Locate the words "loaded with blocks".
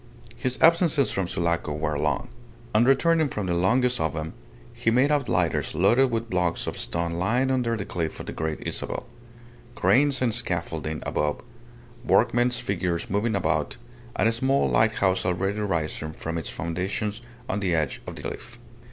5.75-6.65